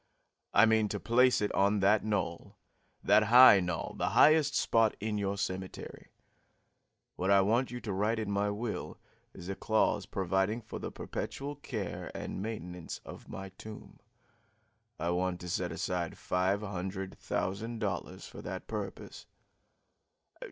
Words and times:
I 0.51 0.65
mean 0.65 0.89
to 0.89 0.99
place 0.99 1.41
it 1.41 1.51
on 1.53 1.79
that 1.81 2.03
knoll 2.03 2.57
that 3.03 3.25
high 3.25 3.59
knoll 3.59 3.93
the 3.95 4.09
highest 4.17 4.55
spot 4.55 4.97
in 4.99 5.19
your 5.19 5.37
cemetery. 5.37 6.09
What 7.17 7.29
I 7.29 7.41
want 7.41 7.69
you 7.69 7.79
to 7.81 7.93
write 7.93 8.17
into 8.17 8.31
my 8.31 8.49
will 8.49 8.97
is 9.35 9.47
a 9.47 9.53
clause 9.53 10.07
providing 10.07 10.63
for 10.63 10.79
the 10.79 10.91
perpetual 10.91 11.55
care 11.57 12.09
and 12.15 12.41
maintenance 12.41 12.99
of 13.05 13.29
my 13.29 13.49
tomb. 13.59 13.99
I 14.99 15.11
want 15.11 15.39
to 15.41 15.49
set 15.49 15.71
aside 15.71 16.17
five 16.17 16.61
hundred 16.61 17.15
thousand 17.19 17.77
dollars 17.77 18.27
for 18.27 18.41
that 18.41 18.65
purpose." 18.65 19.27